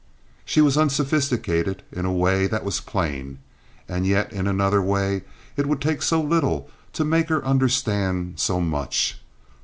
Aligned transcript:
She 0.45 0.61
was 0.61 0.79
unsophisticated, 0.79 1.83
in 1.91 2.05
a 2.05 2.11
way, 2.11 2.47
that 2.47 2.65
was 2.65 2.79
plain, 2.79 3.37
and 3.87 4.07
yet 4.07 4.33
in 4.33 4.47
another 4.47 4.81
way 4.81 5.21
it 5.55 5.67
would 5.67 5.79
take 5.79 6.01
so 6.01 6.19
little 6.19 6.67
to 6.93 7.05
make 7.05 7.29
her 7.29 7.45
understand 7.45 8.39
so 8.39 8.59
much. 8.59 9.21